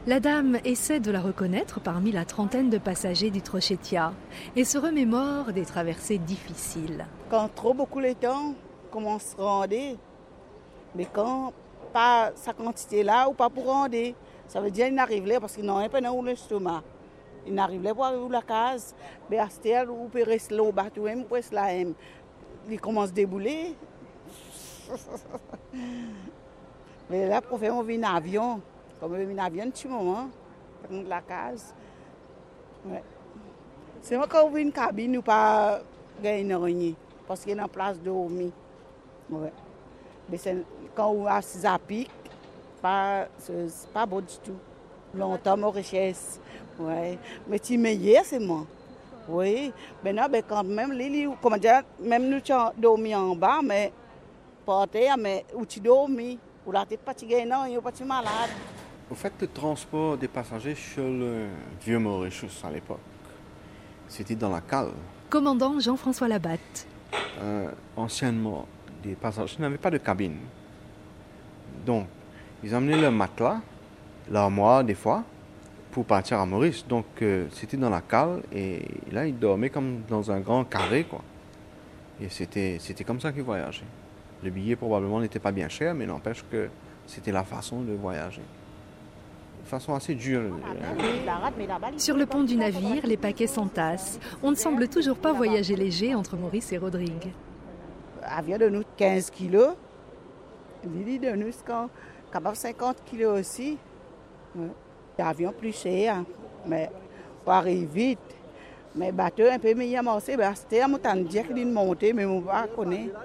La 0.06 0.20
dame 0.20 0.58
essaie 0.64 1.00
de 1.00 1.10
la 1.10 1.20
reconnaître 1.20 1.80
parmi 1.80 2.10
la 2.10 2.25
trentaine 2.25 2.70
de 2.70 2.78
passagers 2.78 3.30
du 3.30 3.40
Trochetia 3.40 4.12
et 4.56 4.64
se 4.64 4.78
remémore 4.78 5.52
des 5.52 5.64
traversées 5.64 6.18
difficiles. 6.18 7.06
Quand 7.30 7.48
trop 7.54 7.75
beaucoup 7.75 8.00
le 8.00 8.14
temps, 8.14 8.54
comment 8.90 9.18
se 9.18 9.37
rendre? 9.37 9.96
Mais 10.94 11.06
quand 11.12 11.52
pas 11.92 12.32
sa 12.34 12.52
quantité 12.52 13.02
là 13.02 13.28
ou 13.28 13.32
pas 13.32 13.48
pour 13.48 13.66
rendre, 13.66 14.14
ça 14.48 14.60
veut 14.60 14.70
dire 14.70 14.87
qu'il 14.87 14.94
n'arrive 14.94 15.26
là 15.26 15.40
parce 15.40 15.54
qu'il 15.54 15.64
n'a 15.64 15.88
pas 15.88 16.00
dans 16.00 16.22
l'estomac. 16.22 16.82
Il 17.46 17.54
n'arrive 17.54 17.82
pour 17.94 18.04
aller 18.04 18.18
la 18.30 18.42
case, 18.42 18.94
mais 19.28 19.38
à 19.38 19.49
heure, 19.66 19.90
ou 19.90 20.08
peut 20.08 20.22
rester 20.22 20.54
là 20.54 20.62
au 20.62 20.72
bateau, 20.72 21.02
même 21.02 21.25
il 22.68 22.80
commence 22.80 23.08
à 23.08 23.12
débouler. 23.12 23.75
mais 27.11 27.28
là, 27.28 27.40
pour 27.40 27.58
faire, 27.58 27.75
on 27.75 27.82
vient 27.82 28.02
en 28.02 28.16
avion. 28.16 28.61
Comme 29.00 29.14
on 29.14 29.16
vient 29.16 29.34
en 29.34 29.46
avion, 29.46 29.64
un 29.64 29.70
petit 29.70 29.88
moment, 29.88 30.28
prendre 30.84 31.08
la 31.08 31.20
case. 31.20 31.75
C'est 34.00 34.16
moi 34.16 34.26
quand 34.28 34.44
on 34.44 34.50
vient 34.50 34.62
une 34.62 34.72
cabine, 34.72 35.16
ou 35.16 35.22
pas 35.22 35.80
gagner 36.22 36.54
rien, 36.54 36.92
parce 37.26 37.40
qu'il 37.40 37.56
y 37.56 37.58
a 37.58 37.62
une 37.62 37.68
place 37.68 37.99
de 37.99 38.04
dormir. 38.04 38.50
Ouais. 39.30 39.52
Mais 40.28 40.38
quand 40.94 41.11
on 41.11 41.26
a 41.26 41.40
à 41.64 41.78
pic, 41.78 42.11
pas, 42.80 43.26
c'est 43.38 43.68
Longtemps, 45.14 45.57
mon 45.57 45.71
richesse. 45.71 46.40
Ouais. 46.78 47.19
Mais 47.49 47.59
tu 47.59 47.76
meilleur, 47.76 48.25
c'est 48.25 48.38
moi. 48.38 48.66
Oui. 49.28 49.73
Maintenant, 50.04 50.28
ben, 50.28 50.42
quand 50.47 50.64
même, 50.64 50.92
lits, 50.92 51.26
comment 51.40 51.57
dire, 51.57 51.83
même 52.00 52.28
nous, 52.28 52.40
tu 52.40 52.52
as 52.52 52.73
dormi 52.76 53.14
en 53.14 53.37
bas, 53.37 53.61
mais 53.62 53.92
pas 54.64 54.83
à 54.83 54.87
terre, 54.87 55.16
mais 55.19 55.45
où 55.54 55.66
tu 55.66 55.81
dormis, 55.81 56.38
où 56.66 56.73
la 56.73 56.87
tête 56.87 57.00
gagnes, 57.28 57.49
non, 57.49 57.66
il 57.66 57.78
pas 57.81 57.92
malade. 58.04 58.50
Au 59.11 59.14
fait, 59.14 59.33
le 59.40 59.49
transport 59.49 60.16
des 60.16 60.28
passagers 60.28 60.75
sur 60.75 61.04
le 61.04 61.49
vieux 61.85 61.99
Mauritius 61.99 62.64
à 62.64 62.71
l'époque, 62.71 63.00
c'était 64.09 64.35
dans 64.35 64.50
la 64.50 64.61
cale. 64.61 64.92
Commandant 65.28 65.78
Jean-François 65.78 66.28
Labatte. 66.28 66.87
Euh, 67.40 67.71
anciennement, 67.97 68.66
les 69.04 69.14
passagers 69.14 69.57
n'avaient 69.59 69.76
pas 69.76 69.90
de 69.90 69.99
cabine. 69.99 70.38
Donc, 71.85 72.07
ils 72.62 72.75
amenaient 72.75 73.00
leur 73.00 73.12
matelas, 73.12 73.61
l'armoire 74.32 74.82
des 74.82 74.94
fois, 74.94 75.22
pour 75.92 76.06
partir 76.06 76.40
à 76.40 76.46
Maurice. 76.46 76.84
Donc 76.88 77.04
euh, 77.20 77.46
c'était 77.52 77.76
dans 77.76 77.90
la 77.90 78.00
cale 78.00 78.42
et 78.52 78.82
là 79.12 79.26
il 79.26 79.38
dormait 79.38 79.70
comme 79.70 80.00
dans 80.08 80.30
un 80.32 80.40
grand 80.40 80.64
carré 80.64 81.04
quoi. 81.04 81.20
Et 82.20 82.28
c'était 82.28 82.78
c'était 82.80 83.04
comme 83.04 83.20
ça 83.20 83.32
qu'il 83.32 83.42
voyageait. 83.42 83.84
Le 84.42 84.50
billet 84.50 84.74
probablement 84.74 85.20
n'était 85.20 85.38
pas 85.38 85.52
bien 85.52 85.68
cher, 85.68 85.94
mais 85.94 86.06
n'empêche 86.06 86.44
que 86.50 86.68
c'était 87.06 87.30
la 87.30 87.44
façon 87.44 87.82
de 87.82 87.92
voyager. 87.92 88.42
De 89.62 89.68
façon 89.68 89.94
assez 89.94 90.16
dure. 90.16 90.42
Sur 91.96 92.16
le 92.16 92.26
pont 92.26 92.42
du 92.42 92.56
navire, 92.56 93.06
les 93.06 93.16
paquets 93.16 93.46
s'entassent. 93.46 94.18
On 94.42 94.50
ne 94.50 94.56
semble 94.56 94.88
toujours 94.88 95.16
pas 95.16 95.32
voyager 95.32 95.76
léger 95.76 96.16
entre 96.16 96.36
Maurice 96.36 96.72
et 96.72 96.78
Rodrigue. 96.78 97.32
Avion 98.24 98.58
de 98.58 98.68
nous 98.68 98.82
15 98.96 99.30
kilos. 99.30 99.74
Lily 100.84 101.20
de 101.20 101.30
nous 101.30 101.52
quand 101.64 101.88
capable 102.32 102.56
50 102.56 103.04
kilos 103.04 103.38
aussi. 103.38 103.78
L'avion 105.18 105.52
plus 105.52 105.73
cher, 105.76 106.23
mais 106.66 106.90
pour 107.44 107.52
arriver 107.52 107.87
vite. 107.87 108.18
Mais 108.94 109.11
bateau 109.11 109.44
un 109.50 109.59
peu 109.59 109.73
meilleur 109.75 110.02
bah, 110.37 110.54
c'était 110.54 110.80
à 110.80 110.88
montagne 110.88 111.25
dire 111.25 111.47
qu'il 111.47 111.66
montée, 111.73 112.12
mais 112.12 112.25
on 112.26 112.40
va 112.40 112.66
connaître. 112.66 113.18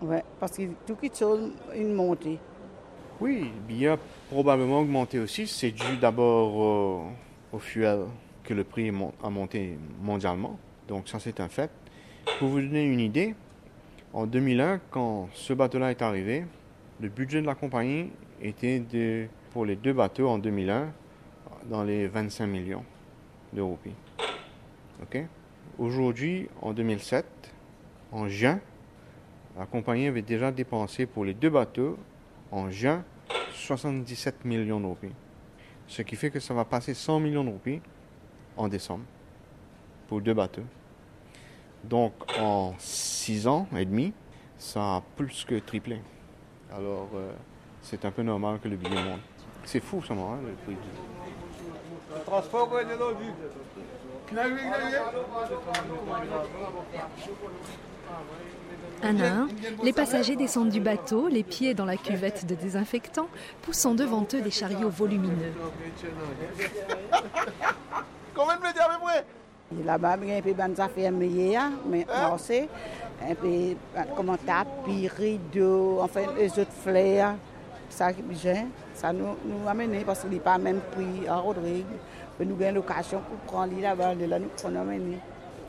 Ouais, 0.00 0.24
parce 0.40 0.56
que 0.56 0.62
tout 0.86 0.96
qui 0.96 1.10
chose 1.16 1.52
une 1.74 1.92
montée. 1.94 2.38
Oui, 3.20 3.52
a 3.86 3.96
probablement 4.28 4.80
augmenté 4.80 5.20
aussi. 5.20 5.46
C'est 5.46 5.70
dû 5.70 5.96
d'abord 6.00 6.56
au, 6.56 7.02
au 7.52 7.58
fuel 7.60 8.00
que 8.42 8.54
le 8.54 8.64
prix 8.64 8.90
mon- 8.90 9.12
a 9.22 9.30
monté 9.30 9.78
mondialement. 10.02 10.58
Donc 10.88 11.08
ça 11.08 11.20
c'est 11.20 11.38
un 11.38 11.48
fait. 11.48 11.70
Pour 12.40 12.48
vous 12.48 12.60
donner 12.60 12.84
une 12.84 12.98
idée, 13.00 13.36
en 14.12 14.26
2001, 14.26 14.80
quand 14.90 15.28
ce 15.32 15.52
bateau-là 15.52 15.92
est 15.92 16.02
arrivé, 16.02 16.44
le 17.00 17.08
budget 17.08 17.40
de 17.40 17.46
la 17.46 17.54
compagnie 17.54 18.10
était 18.40 18.80
de, 18.80 19.26
pour 19.52 19.66
les 19.66 19.76
deux 19.76 19.92
bateaux 19.92 20.28
en 20.28 20.38
2001 20.38 20.92
dans 21.66 21.84
les 21.84 22.08
25 22.08 22.46
millions 22.46 22.84
d'euros. 23.52 23.78
OK? 25.02 25.18
Aujourd'hui, 25.78 26.48
en 26.60 26.72
2007, 26.72 27.24
en 28.12 28.28
juin, 28.28 28.60
la 29.58 29.66
compagnie 29.66 30.06
avait 30.06 30.22
déjà 30.22 30.50
dépensé 30.50 31.06
pour 31.06 31.24
les 31.24 31.34
deux 31.34 31.50
bateaux 31.50 31.98
en 32.50 32.70
juin 32.70 33.04
77 33.52 34.44
millions 34.44 34.80
de 34.80 34.86
roupies. 34.86 35.12
Ce 35.86 36.02
qui 36.02 36.16
fait 36.16 36.30
que 36.30 36.40
ça 36.40 36.54
va 36.54 36.64
passer 36.64 36.94
100 36.94 37.20
millions 37.20 37.44
de 37.44 37.50
roupies 37.50 37.80
en 38.56 38.68
décembre 38.68 39.04
pour 40.08 40.20
deux 40.20 40.34
bateaux. 40.34 40.64
Donc 41.84 42.12
en 42.38 42.74
6 42.78 43.46
ans 43.46 43.68
et 43.76 43.84
demi, 43.84 44.12
ça 44.56 44.96
a 44.96 45.02
plus 45.16 45.44
que 45.44 45.58
triplé. 45.58 46.00
Alors 46.72 47.08
euh, 47.14 47.32
c'est 47.82 48.04
un 48.04 48.10
peu 48.10 48.22
normal 48.22 48.60
que 48.60 48.68
le 48.68 48.76
billet 48.76 49.02
monte. 49.02 49.20
C'est 49.64 49.80
fou 49.80 50.02
ça, 50.06 50.14
hein, 50.14 50.38
le 50.44 50.52
prix. 50.64 50.76
Un 59.02 59.18
à 59.18 59.26
un, 59.26 59.48
les 59.82 59.92
passagers 59.92 60.36
descendent 60.36 60.68
du 60.68 60.80
bateau, 60.80 61.28
les 61.28 61.42
pieds 61.42 61.74
dans 61.74 61.84
la 61.84 61.96
cuvette 61.96 62.46
de 62.46 62.54
désinfectant, 62.54 63.28
poussant 63.62 63.94
devant 63.94 64.26
eux 64.34 64.40
des 64.40 64.50
chariots 64.50 64.88
volumineux. 64.90 65.52
Là-bas, 69.84 70.16
il 70.22 70.28
y 70.28 70.32
a 70.32 70.36
un 70.36 70.42
peu 70.42 70.52
de 70.52 70.80
affaires 70.80 71.12
meilleures, 71.12 71.70
mais 71.86 72.06
marché, 72.06 72.68
un 73.22 73.34
peu 73.34 73.46
euh, 73.46 73.74
comment 74.14 74.36
tapis, 74.36 75.08
rideaux, 75.08 75.98
enfin 76.00 76.22
les 76.36 76.50
autres 76.58 76.72
fleurs, 76.82 77.34
ça 77.92 78.12
qui 78.12 78.22
bien, 78.22 78.66
ça 78.94 79.12
nous, 79.12 79.36
nous 79.44 79.68
amené 79.68 80.02
parce 80.04 80.20
qu'il 80.20 80.30
n'est 80.30 80.38
pas 80.40 80.58
même 80.58 80.80
prix 80.92 81.28
à 81.28 81.36
Rodrigue. 81.36 81.84
Mais 82.38 82.46
nous 82.46 82.54
avons 82.54 82.68
une 82.68 82.74
location 82.76 83.20
pour 83.20 83.36
prendre 83.52 83.78
là-bas, 83.80 84.14
de 84.14 84.24
là 84.24 84.38
nous 84.38 84.48
prenons 84.56 84.80
amené. 84.80 85.18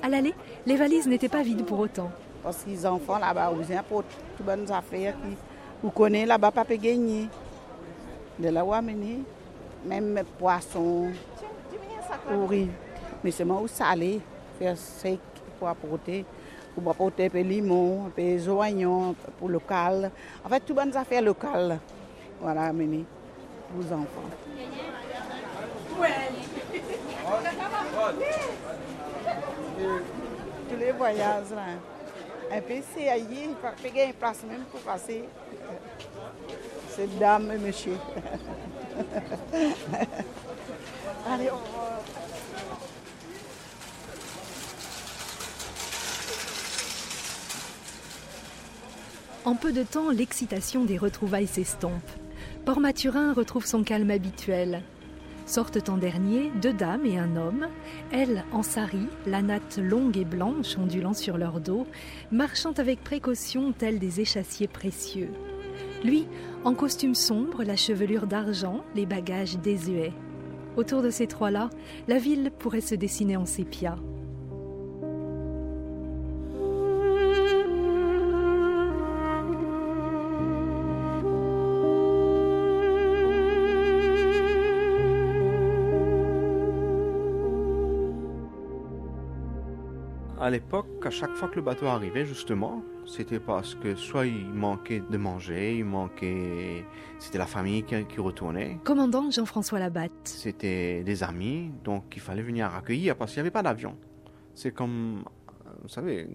À 0.02 0.10
l'aller, 0.10 0.34
les 0.66 0.76
valises 0.76 1.08
n'étaient 1.08 1.30
pas 1.30 1.44
vides 1.44 1.66
pour 1.66 1.80
autant. 1.80 2.10
Parce 2.42 2.64
que 2.64 2.70
les 2.70 2.86
enfants 2.86 3.20
là-bas, 3.20 3.52
vous 3.52 3.72
avez 3.72 3.82
pour 3.88 4.04
toutes 4.04 4.46
bonnes 4.46 4.70
affaires 4.72 5.14
qui 5.14 5.36
vous 5.82 5.92
connaissez 5.92 6.26
là-bas, 6.26 6.52
pas 6.52 6.66
peut 6.66 6.76
gagner. 6.76 7.28
De 8.40 8.50
là 8.50 8.64
où 8.66 8.74
amener, 8.74 9.20
même 9.86 10.22
poissons, 10.40 11.12
pourris. 12.28 12.70
Mais 13.24 13.32
c'est 13.32 13.46
moi 13.46 13.62
où 13.62 13.68
salé, 13.68 14.22
faire 14.58 14.78
sec 14.78 15.20
pour 15.60 15.68
apporter. 15.68 16.26
Pour 16.74 16.90
apporter 16.90 17.26
un 17.26 17.30
peu 17.30 17.42
limon, 17.42 18.08
un 18.08 18.10
peu 18.10 18.50
oignons 18.50 19.14
pour 19.38 19.50
local. 19.50 20.10
En 20.44 20.50
fait, 20.50 20.62
toutes 20.62 20.76
bonnes 20.76 20.96
affaires 20.98 21.22
locales. 21.22 21.80
Voilà, 22.44 22.64
amener 22.64 23.06
les 23.80 23.94
enfants. 23.94 24.30
Tous 30.70 30.76
les 30.78 30.92
voyages 30.92 31.52
là. 31.56 31.64
Un 32.52 32.62
peu 32.62 32.74
c'est 32.94 33.08
ailleurs, 33.08 33.30
il 33.32 33.56
faut 33.56 33.82
payer 33.82 34.08
une 34.08 34.14
place 34.14 34.44
même 34.44 34.66
pour 34.70 34.82
passer. 34.82 35.24
C'est 36.90 37.18
dame 37.18 37.50
et 37.54 37.58
monsieur. 37.58 37.96
Allez, 41.26 41.50
au 41.50 41.56
revoir. 41.56 42.02
En 49.46 49.56
peu 49.56 49.72
de 49.72 49.84
temps, 49.84 50.10
l'excitation 50.10 50.84
des 50.84 50.98
retrouvailles 50.98 51.48
s'estompe. 51.48 52.04
Port-Mathurin 52.66 53.34
retrouve 53.34 53.66
son 53.66 53.84
calme 53.84 54.10
habituel. 54.10 54.84
Sortent 55.46 55.90
en 55.90 55.98
dernier 55.98 56.50
deux 56.62 56.72
dames 56.72 57.06
et 57.06 57.18
un 57.18 57.36
homme, 57.36 57.68
elles 58.14 58.46
en 58.54 58.64
sari, 58.64 59.08
la 59.26 59.42
natte 59.42 59.78
longue 59.78 60.16
et 60.16 60.24
blanche 60.24 60.78
ondulant 60.78 61.14
sur 61.14 61.38
leur 61.38 61.60
dos, 61.60 61.86
marchant 62.32 62.72
avec 62.78 63.04
précaution 63.04 63.74
tels 63.74 64.00
des 64.00 64.22
échassiers 64.22 64.70
précieux. 64.70 65.32
Lui, 66.06 66.26
en 66.64 66.74
costume 66.74 67.16
sombre, 67.16 67.64
la 67.66 67.76
chevelure 67.76 68.28
d'argent, 68.28 68.86
les 68.96 69.06
bagages 69.06 69.58
désuets. 69.58 70.14
Autour 70.78 71.02
de 71.02 71.10
ces 71.10 71.28
trois-là, 71.28 71.70
la 72.08 72.18
ville 72.18 72.50
pourrait 72.58 72.80
se 72.80 72.96
dessiner 72.96 73.36
en 73.36 73.46
sépia. 73.46 73.98
À 90.44 90.50
l'époque, 90.50 91.06
à 91.06 91.10
chaque 91.10 91.34
fois 91.36 91.48
que 91.48 91.56
le 91.56 91.62
bateau 91.62 91.86
arrivait, 91.86 92.26
justement, 92.26 92.84
c'était 93.06 93.40
parce 93.40 93.76
que 93.76 93.96
soit 93.96 94.26
il 94.26 94.50
manquait 94.54 95.00
de 95.10 95.16
manger, 95.18 95.78
il 95.78 95.86
manquait. 95.86 96.84
C'était 97.18 97.38
la 97.38 97.46
famille 97.46 97.84
qui, 97.84 98.04
qui 98.04 98.20
retournait, 98.20 98.78
Commandant 98.84 99.32
Jean-François 99.32 99.80
Labatte. 99.80 100.12
c'était 100.26 101.02
des 101.06 101.24
amis, 101.24 101.72
donc 101.86 102.14
il 102.18 102.22
fallait 102.22 102.42
venir 102.42 102.76
accueillir 102.76 103.16
parce 103.16 103.32
qu'il 103.32 103.38
n'y 103.42 103.48
avait 103.48 103.52
pas 103.52 103.64
d'avion. 103.64 103.96
C'est 104.54 104.72
comme, 104.74 105.24
euh, 105.66 105.70
vous 105.82 105.88
savez, 105.88 106.28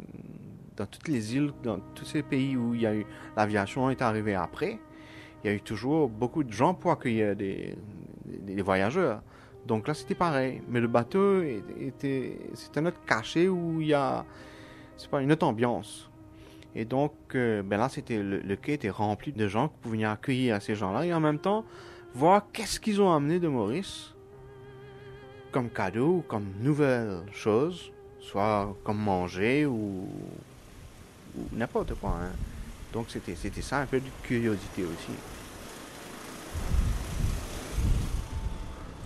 dans 0.75 0.87
toutes 0.87 1.09
les 1.09 1.37
îles, 1.37 1.53
dans 1.63 1.79
tous 1.95 2.07
ces 2.07 2.23
pays 2.23 2.57
où 2.57 2.75
il 2.75 2.81
y 2.81 2.87
a 2.87 2.95
eu 2.95 3.05
l'aviation 3.37 3.91
est 3.91 4.01
arrivée 4.01 4.35
après, 4.35 4.79
il 5.45 5.51
y 5.51 5.53
a 5.53 5.55
eu 5.55 5.61
toujours 5.61 6.09
beaucoup 6.09 6.45
de 6.45 6.53
gens 6.53 6.73
pour 6.73 6.93
accueillir 6.93 7.37
des, 7.37 7.77
des- 8.25 8.55
des 8.55 8.63
voyageurs. 8.63 9.21
Donc 9.69 9.87
là, 9.87 9.93
c'était 9.95 10.15
pareil. 10.15 10.63
Mais 10.69 10.81
le 10.81 10.89
bateau 10.89 11.43
était, 11.43 12.39
c'est 12.55 12.77
un 12.79 12.87
autre 12.87 13.01
cachet 13.07 13.49
où 13.49 13.81
il 13.83 13.89
y 13.89 13.95
a, 13.95 14.25
c'est 14.97 15.11
pas 15.11 15.21
une 15.21 15.31
autre 15.31 15.47
ambiance. 15.47 16.11
Et 16.75 16.87
donc, 16.87 17.13
euh, 17.35 17.63
ben 17.63 17.79
là, 17.79 17.89
c'était 17.91 18.19
le, 18.23 18.57
quai 18.57 18.73
était 18.75 18.89
rempli 18.91 19.33
de 19.33 19.47
gens 19.47 19.69
pour 19.69 19.93
venir 19.93 20.11
accueillir 20.11 20.61
ces 20.63 20.75
gens-là 20.75 21.05
et 21.05 21.13
en 21.13 21.21
même 21.21 21.39
temps 21.39 21.65
voir 22.15 22.47
qu'est-ce 22.53 22.81
qu'ils 22.81 23.01
ont 23.03 23.13
amené 23.13 23.39
de 23.39 23.49
Maurice 23.49 24.15
comme 25.53 25.69
cadeau 25.69 26.25
comme 26.29 26.47
nouvelle 26.61 27.23
chose, 27.33 27.93
soit 28.21 28.75
comme 28.85 28.99
manger 28.99 29.67
ou, 29.67 30.09
ou 31.37 31.41
n'importe 31.53 31.95
quoi. 31.95 32.17
hein. 32.23 32.33
Donc 32.93 33.07
c'était 33.09 33.35
c'était 33.35 33.63
ça 33.63 33.81
un 33.81 33.87
peu 33.87 34.01
de 34.01 34.11
curiosité 34.23 34.83
aussi. 34.85 35.13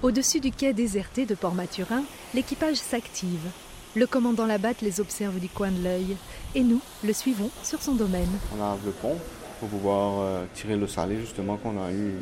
Au-dessus 0.03 0.41
du 0.41 0.51
quai 0.51 0.73
déserté 0.73 1.27
de 1.27 1.37
Port-Mathurin, 1.37 2.03
l'équipage 2.35 2.75
s'active. 2.75 3.49
Le 3.95 4.05
commandant 4.05 4.47
Labatte 4.47 4.81
les 4.81 5.01
observe 5.01 5.39
du 5.39 5.49
coin 5.49 5.71
de 5.71 5.81
l'œil. 5.81 6.17
Et 6.57 6.65
nous 6.65 6.81
le 7.05 7.13
suivons 7.13 7.51
sur 7.63 7.81
son 7.81 7.95
domaine. 7.95 8.29
On 8.53 8.59
lave 8.59 8.85
le 8.85 8.91
pont 8.91 9.17
pour 9.61 9.69
pouvoir 9.69 10.19
euh, 10.19 10.45
tirer 10.55 10.75
le 10.75 10.89
salé 10.89 11.21
justement 11.21 11.57
qu'on 11.57 11.81
a 11.81 11.93
eu 11.93 12.15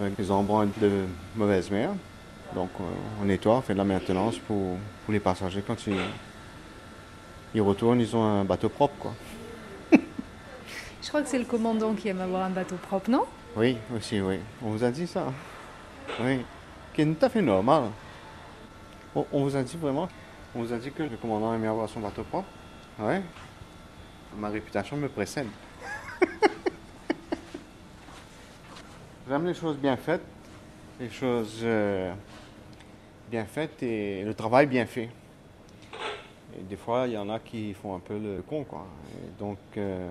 avec 0.00 0.16
les 0.16 0.30
embruns 0.30 0.68
de 0.80 1.04
mauvaise 1.36 1.70
mer. 1.70 1.90
Donc 2.54 2.70
euh, 2.80 2.84
on 3.20 3.26
nettoie, 3.26 3.56
on 3.56 3.60
fait 3.60 3.74
de 3.74 3.78
la 3.78 3.84
maintenance 3.84 4.38
pour, 4.38 4.78
pour 5.04 5.12
les 5.12 5.20
passagers 5.20 5.62
quand 5.66 5.86
ils, 5.86 6.00
ils 7.54 7.60
retournent, 7.60 8.00
ils 8.00 8.16
ont 8.16 8.24
un 8.24 8.44
bateau 8.44 8.70
propre 8.70 8.94
quoi. 8.98 9.14
Je 11.02 11.08
crois 11.08 11.20
que 11.20 11.28
c'est 11.28 11.38
le 11.38 11.44
commandant 11.44 11.92
qui 11.92 12.08
aime 12.08 12.22
avoir 12.22 12.44
un 12.44 12.50
bateau 12.50 12.76
propre, 12.76 13.10
non? 13.10 13.26
Oui, 13.58 13.76
aussi, 13.94 14.22
oui. 14.22 14.38
On 14.64 14.70
vous 14.70 14.84
a 14.84 14.90
dit 14.90 15.06
ça? 15.06 15.26
Oui. 16.22 16.38
Qui 17.00 17.08
est 17.08 17.14
tout 17.14 17.24
à 17.24 17.30
fait 17.30 17.40
normal. 17.40 17.84
On, 19.14 19.24
vous 19.32 19.56
a 19.56 19.62
dit 19.62 19.78
vraiment, 19.78 20.06
on 20.54 20.60
vous 20.60 20.70
a 20.70 20.76
dit 20.76 20.90
que 20.90 21.02
le 21.02 21.16
commandant 21.16 21.54
aimait 21.54 21.66
avoir 21.66 21.88
son 21.88 22.00
bateau 22.00 22.24
propre. 22.24 22.48
Ouais. 22.98 23.22
Ma 24.36 24.50
réputation 24.50 24.98
me 24.98 25.08
précède. 25.08 25.46
J'aime 29.26 29.46
les 29.46 29.54
choses 29.54 29.78
bien 29.78 29.96
faites, 29.96 30.20
les 31.00 31.08
choses 31.08 31.60
euh, 31.62 32.12
bien 33.30 33.46
faites 33.46 33.82
et 33.82 34.22
le 34.22 34.34
travail 34.34 34.66
bien 34.66 34.84
fait. 34.84 35.08
Et 36.54 36.62
des 36.68 36.76
fois, 36.76 37.06
il 37.06 37.14
y 37.14 37.18
en 37.18 37.30
a 37.30 37.38
qui 37.38 37.72
font 37.72 37.94
un 37.94 38.00
peu 38.00 38.18
le 38.18 38.42
con, 38.42 38.64
quoi. 38.64 38.86
Donc, 39.38 39.56
euh, 39.78 40.10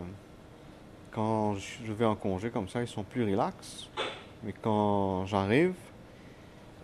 quand 1.12 1.54
je 1.54 1.94
vais 1.94 2.06
en 2.06 2.16
congé 2.16 2.50
comme 2.50 2.68
ça, 2.68 2.82
ils 2.82 2.88
sont 2.88 3.04
plus 3.04 3.30
relax. 3.30 3.90
Mais 4.42 4.56
quand 4.60 5.28
j'arrive, 5.28 5.76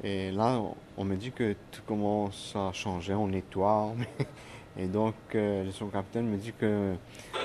et 0.04 0.32
là, 0.32 0.62
on 0.98 1.04
me 1.04 1.16
dit 1.16 1.32
que 1.32 1.56
tout 1.72 1.82
commence 1.88 2.54
à 2.56 2.72
changer, 2.74 3.14
on 3.14 3.28
nettoie. 3.28 3.94
Et 4.78 4.88
donc, 4.88 5.16
euh, 5.36 5.64
le 5.64 5.72
capitaine 5.90 6.28
me 6.30 6.36
dit 6.38 6.52
que 6.60 6.96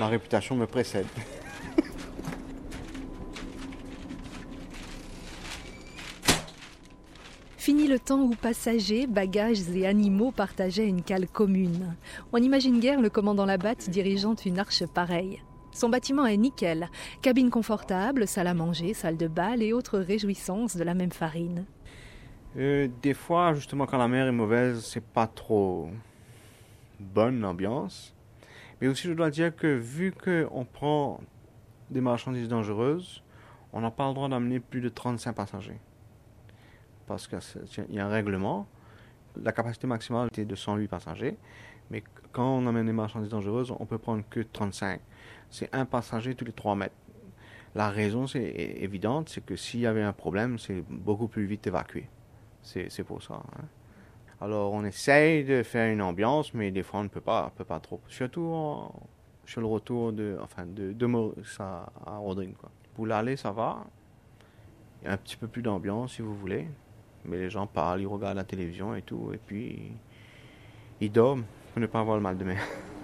ma 0.01 0.09
réputation 0.09 0.57
me 0.57 0.67
précède. 0.67 1.07
Fini 7.57 7.87
le 7.87 8.01
temps 8.01 8.21
où 8.21 8.31
passagers, 8.31 9.07
bagages 9.07 9.69
et 9.69 9.87
animaux 9.87 10.33
partageaient 10.33 10.89
une 10.89 11.03
cale 11.03 11.29
commune. 11.29 11.95
On 12.33 12.41
n'imagine 12.41 12.81
guère 12.81 13.01
le 13.01 13.11
commandant 13.11 13.47
Labatte 13.47 13.91
dirigeant 13.91 14.35
une 14.35 14.59
arche 14.59 14.85
pareille. 14.87 15.41
Son 15.73 15.89
bâtiment 15.89 16.27
est 16.27 16.37
nickel. 16.37 16.91
Cabine 17.23 17.51
confortable, 17.51 18.27
salle 18.27 18.49
à 18.49 18.55
manger, 18.55 18.93
salle 18.93 19.17
de 19.17 19.29
bal 19.29 19.63
et 19.63 19.73
autres 19.73 20.01
réjouissances 20.01 20.77
de 20.77 20.83
la 20.83 20.95
même 20.95 21.13
farine. 21.13 21.65
Euh, 22.57 22.89
des 23.03 23.15
fois, 23.15 23.55
justement, 23.55 23.87
quand 23.87 23.99
la 23.99 24.09
mer 24.09 24.27
est 24.27 24.33
mauvaise, 24.33 24.85
c'est 24.85 25.05
pas 25.05 25.29
trop 25.29 25.89
bonne 26.99 27.41
l'ambiance. 27.41 28.15
Mais 28.81 28.89
aussi, 28.89 29.07
je 29.07 29.13
dois 29.13 29.31
dire 29.31 29.55
que 29.55 29.69
vu 29.69 30.13
qu'on 30.13 30.65
prend 30.65 31.21
des 31.91 32.01
marchandises 32.01 32.49
dangereuses, 32.49 33.23
on 33.73 33.81
n'a 33.81 33.91
pas 33.91 34.09
le 34.09 34.15
droit 34.15 34.29
d'amener 34.29 34.59
plus 34.59 34.81
de 34.81 34.89
35 34.89 35.33
passagers. 35.33 35.79
Parce 37.07 37.29
qu'il 37.29 37.39
y 37.91 38.01
a 38.01 38.07
un 38.07 38.09
règlement. 38.09 38.67
La 39.41 39.53
capacité 39.53 39.87
maximale 39.87 40.27
était 40.27 40.45
de 40.45 40.55
108 40.55 40.89
passagers. 40.89 41.37
Mais 41.91 42.03
quand 42.33 42.57
on 42.57 42.67
amène 42.67 42.87
des 42.87 42.93
marchandises 42.93 43.31
dangereuses, 43.31 43.73
on 43.79 43.87
peut 43.87 43.99
prendre 43.99 44.25
que 44.29 44.41
35. 44.41 45.01
C'est 45.51 45.73
un 45.73 45.85
passager 45.85 46.35
tous 46.35 46.45
les 46.45 46.53
3 46.53 46.75
mètres. 46.75 46.95
La 47.77 47.91
raison, 47.91 48.27
c'est 48.27 48.43
évidente, 48.43 49.29
c'est 49.29 49.45
que 49.45 49.55
s'il 49.55 49.81
y 49.81 49.87
avait 49.87 50.03
un 50.03 50.13
problème, 50.13 50.59
c'est 50.59 50.83
beaucoup 50.89 51.29
plus 51.29 51.47
vite 51.47 51.69
évacué. 51.69 52.09
C'est 52.63 53.05
pour 53.05 53.23
ça. 53.23 53.35
Hein. 53.35 53.65
Alors, 54.41 54.73
on 54.73 54.85
essaye 54.85 55.45
de 55.45 55.63
faire 55.63 55.93
une 55.93 56.01
ambiance, 56.01 56.55
mais 56.55 56.71
des 56.71 56.83
fois, 56.83 57.01
on 57.01 57.05
ne 57.05 57.09
peut 57.09 57.21
pas, 57.21 57.53
peut 57.57 57.65
pas 57.65 57.81
trop. 57.81 58.01
Surtout 58.09 58.55
sur 59.45 59.61
le 59.61 59.67
retour 59.67 60.13
de, 60.13 60.39
enfin, 60.41 60.65
de, 60.65 60.93
de 60.93 61.07
Maurice 61.07 61.59
à, 61.61 61.91
Rodrigue. 62.07 62.55
Quoi. 62.57 62.71
Pour 62.95 63.07
l'aller, 63.07 63.37
ça 63.37 63.53
va. 63.53 63.85
Il 65.03 65.07
y 65.07 65.09
a 65.09 65.13
un 65.13 65.17
petit 65.17 65.37
peu 65.37 65.47
plus 65.47 65.63
d'ambiance, 65.63 66.15
si 66.15 66.23
vous 66.23 66.35
voulez. 66.35 66.69
Mais 67.27 67.37
les 67.37 67.51
gens 67.51 67.67
parlent, 67.67 68.01
ils 68.01 68.07
regardent 68.07 68.37
la 68.37 68.45
télévision 68.45 68.95
et 68.95 69.03
tout. 69.03 69.31
Et 69.35 69.39
puis, 69.39 69.93
ils 71.01 71.13
dorment 71.13 71.45
pour 71.73 71.81
ne 71.81 71.87
pas 71.87 72.01
avoir 72.01 72.17
le 72.17 72.23
mal 72.23 72.39
de 72.39 72.45
mer. 72.45 72.63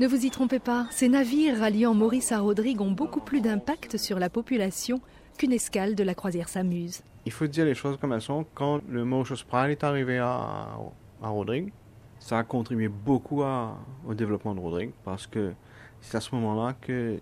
Ne 0.00 0.06
vous 0.06 0.24
y 0.24 0.30
trompez 0.30 0.60
pas, 0.60 0.86
ces 0.92 1.08
navires 1.08 1.58
ralliant 1.58 1.92
Maurice 1.92 2.30
à 2.30 2.38
Rodrigue 2.38 2.80
ont 2.80 2.92
beaucoup 2.92 3.18
plus 3.18 3.40
d'impact 3.40 3.96
sur 3.96 4.20
la 4.20 4.30
population 4.30 5.00
qu'une 5.36 5.52
escale 5.52 5.96
de 5.96 6.04
la 6.04 6.14
croisière 6.14 6.48
s'amuse. 6.48 7.02
Il 7.26 7.32
faut 7.32 7.48
dire 7.48 7.64
les 7.64 7.74
choses 7.74 7.96
comme 7.96 8.12
elles 8.12 8.20
sont. 8.20 8.46
Quand 8.54 8.80
le 8.88 9.04
Mauritius 9.04 9.42
Pride 9.42 9.70
est 9.72 9.82
arrivé 9.82 10.18
à, 10.18 10.68
à 11.20 11.28
Rodrigue, 11.28 11.72
ça 12.20 12.38
a 12.38 12.44
contribué 12.44 12.86
beaucoup 12.86 13.42
au 13.42 14.14
développement 14.14 14.54
de 14.54 14.60
Rodrigue 14.60 14.92
parce 15.04 15.26
que 15.26 15.52
c'est 16.00 16.16
à 16.16 16.20
ce 16.20 16.32
moment-là 16.36 16.74
que 16.80 17.18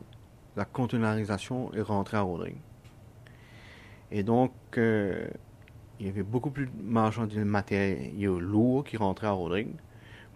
la 0.54 0.66
conteneurisation 0.66 1.72
est 1.72 1.80
rentrée 1.80 2.18
à 2.18 2.22
Rodrigue. 2.22 2.58
Et 4.10 4.22
donc, 4.22 4.52
euh, 4.76 5.26
il 5.98 6.06
y 6.06 6.08
avait 6.10 6.22
beaucoup 6.22 6.50
plus 6.50 6.66
de 6.66 6.82
marchandises 6.82 7.38
matériaux 7.38 8.38
lourds 8.38 8.84
qui 8.84 8.98
rentraient 8.98 9.28
à 9.28 9.32
Rodrigue, 9.32 9.74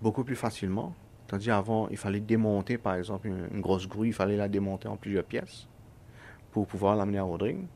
beaucoup 0.00 0.24
plus 0.24 0.36
facilement. 0.36 0.94
Tandis 1.30 1.48
avant, 1.52 1.86
il 1.90 1.96
fallait 1.96 2.18
démonter, 2.18 2.76
par 2.76 2.96
exemple, 2.96 3.28
une, 3.28 3.60
grosse 3.60 3.86
grue, 3.86 4.08
il 4.08 4.12
fallait 4.12 4.36
la 4.36 4.48
démonter 4.48 4.88
en 4.88 4.96
plusieurs 4.96 5.22
pièces 5.22 5.68
pour 6.50 6.66
pouvoir 6.66 6.96
l'amener 6.96 7.18
à 7.18 7.22
Rodrigue. 7.22 7.66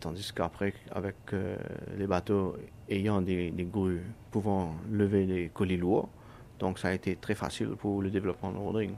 tandis 0.00 0.30
qu'après, 0.30 0.74
avec 0.92 1.16
euh, 1.32 1.56
les 1.96 2.06
bateaux 2.06 2.56
ayant 2.90 3.22
des, 3.22 3.50
grues 3.72 4.02
pouvant 4.30 4.74
lever 4.90 5.24
des 5.24 5.48
colis 5.48 5.78
lourds, 5.78 6.10
donc 6.58 6.78
ça 6.78 6.88
a 6.88 6.92
été 6.92 7.16
très 7.16 7.34
facile 7.34 7.68
pour 7.68 8.02
le 8.02 8.10
développement 8.10 8.52
de 8.52 8.58
Rodrigue. 8.58 8.96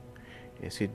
Et 0.60 0.68
c'est 0.70 0.90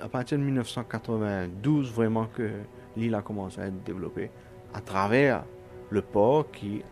à 0.00 0.08
partir 0.08 0.38
de 0.38 0.44
1992 0.44 1.90
vraiment 1.90 2.26
que 2.26 2.52
l'île 2.96 3.16
a 3.16 3.22
commencé 3.22 3.60
à 3.60 3.66
être 3.66 3.82
développée 3.82 4.30
à 4.74 4.80
travers 4.80 5.44
le 5.90 6.02
port 6.02 6.52
qui 6.52 6.82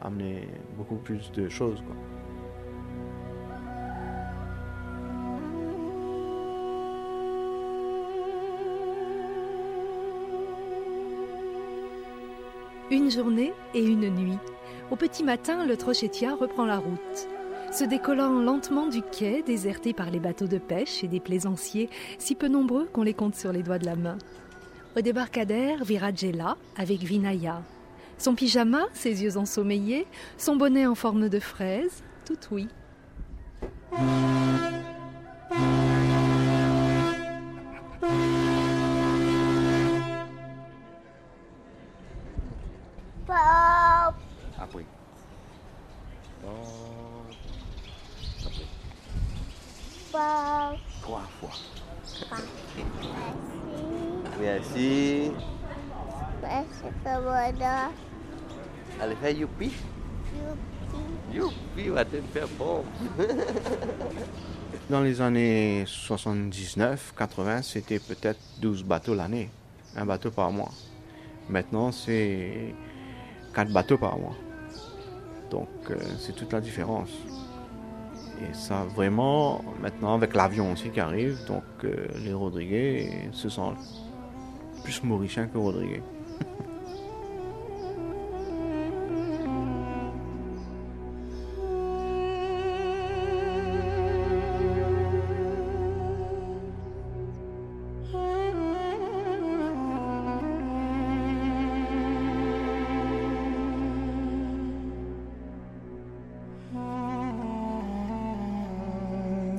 amenait 0.00 0.46
beaucoup 0.76 0.98
plus 0.98 1.32
de 1.32 1.48
choses. 1.48 1.82
Une 12.90 13.10
journée 13.10 13.54
et 13.72 13.82
une 13.82 14.10
nuit. 14.10 14.38
Au 14.90 14.96
petit 14.96 15.24
matin, 15.24 15.64
le 15.64 15.76
Trochetia 15.76 16.34
reprend 16.34 16.66
la 16.66 16.76
route. 16.76 17.28
Se 17.72 17.82
décollant 17.82 18.40
lentement 18.40 18.88
du 18.88 19.00
quai, 19.00 19.42
déserté 19.42 19.94
par 19.94 20.10
les 20.10 20.20
bateaux 20.20 20.46
de 20.46 20.58
pêche 20.58 21.02
et 21.02 21.08
des 21.08 21.18
plaisanciers, 21.18 21.88
si 22.18 22.34
peu 22.34 22.46
nombreux 22.46 22.84
qu'on 22.92 23.02
les 23.02 23.14
compte 23.14 23.36
sur 23.36 23.52
les 23.52 23.62
doigts 23.62 23.78
de 23.78 23.86
la 23.86 23.96
main. 23.96 24.18
Au 24.96 25.00
débarcadère, 25.00 25.82
Viragella 25.82 26.58
avec 26.76 27.00
Vinaya. 27.00 27.62
Son 28.18 28.34
pyjama, 28.34 28.82
ses 28.92 29.24
yeux 29.24 29.38
ensommeillés, 29.38 30.06
son 30.36 30.54
bonnet 30.56 30.86
en 30.86 30.94
forme 30.94 31.28
de 31.30 31.40
fraise, 31.40 32.04
tout 32.26 32.38
oui. 32.52 32.68
Allez 59.00 59.14
faire 59.16 59.30
youpi. 59.30 59.72
Youpi, 61.32 61.88
va 61.88 62.04
te 62.04 62.16
faire 62.32 62.48
bon. 62.58 62.84
Dans 64.90 65.00
les 65.00 65.20
années 65.20 65.84
79-80, 65.84 67.62
c'était 67.62 67.98
peut-être 67.98 68.40
12 68.60 68.84
bateaux 68.84 69.14
l'année, 69.14 69.50
un 69.96 70.04
bateau 70.04 70.30
par 70.30 70.50
mois. 70.50 70.70
Maintenant, 71.48 71.92
c'est 71.92 72.74
4 73.54 73.72
bateaux 73.72 73.98
par 73.98 74.18
mois. 74.18 74.36
Donc, 75.50 75.68
euh, 75.90 75.96
c'est 76.18 76.34
toute 76.34 76.52
la 76.52 76.60
différence. 76.60 77.10
Et 78.42 78.52
ça, 78.52 78.84
vraiment, 78.94 79.64
maintenant, 79.80 80.14
avec 80.14 80.34
l'avion 80.34 80.72
aussi 80.72 80.90
qui 80.90 81.00
arrive, 81.00 81.38
donc 81.46 81.62
euh, 81.84 82.08
les 82.24 82.32
Rodriguez 82.32 83.28
se 83.32 83.48
sentent 83.48 83.78
plus 84.82 85.02
mauriciens 85.04 85.46
que 85.46 85.56
Rodriguez. 85.56 86.02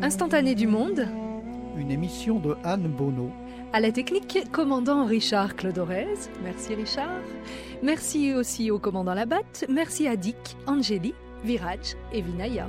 Instantané 0.06 0.54
du 0.54 0.68
monde. 0.68 1.08
Une 1.76 1.90
émission 1.90 2.38
de 2.38 2.56
Anne 2.64 2.88
Bonneau. 2.88 3.32
À 3.74 3.80
la 3.80 3.92
technique, 3.92 4.38
commandant 4.52 5.04
Richard 5.04 5.56
Clodorez. 5.56 6.14
Merci 6.44 6.76
Richard. 6.76 7.24
Merci 7.82 8.32
aussi 8.36 8.70
au 8.70 8.78
commandant 8.78 9.16
Labatte. 9.16 9.66
Merci 9.68 10.08
à 10.08 10.16
Dick, 10.16 10.58
Angélie, 10.68 11.16
Viraj 11.44 11.96
et 12.14 12.22
Vinaya. 12.22 12.68